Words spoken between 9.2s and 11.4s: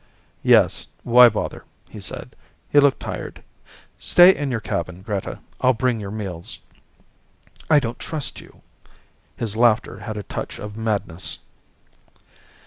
His laughter had a touch of madness.